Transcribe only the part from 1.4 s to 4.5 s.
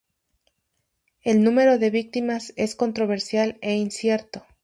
número de víctimas es controversial e incierto.